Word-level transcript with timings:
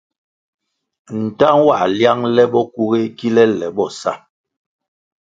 Ntah 1.21 1.55
nwãh 1.59 1.83
liang 1.97 2.21
le 2.35 2.43
bokuğéh 2.51 3.07
kile 3.17 3.43
le 3.59 3.67
bo 3.75 3.85
sa. 3.99 4.13